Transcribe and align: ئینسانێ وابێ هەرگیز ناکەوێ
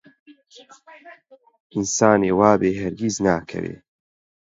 ئینسانێ 1.73 2.31
وابێ 2.39 2.71
هەرگیز 2.81 3.15
ناکەوێ 3.25 3.75